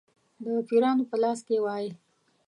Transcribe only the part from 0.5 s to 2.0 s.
پیرانو په لاس کې وای.